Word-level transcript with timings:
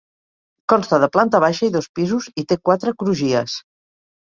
Consta 0.71 0.99
de 1.03 1.09
planta 1.17 1.41
baixa 1.43 1.69
i 1.69 1.75
dos 1.77 1.89
pisos 2.01 2.31
i 2.43 2.47
té 2.53 2.59
quatre 2.71 2.97
crugies. 3.05 3.61